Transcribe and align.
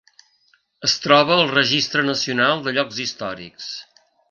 Es 0.87 0.95
troba 1.03 1.35
al 1.35 1.51
Registre 1.51 2.05
Nacional 2.09 2.65
de 2.69 2.75
Llocs 2.79 3.03
Històrics. 3.07 3.71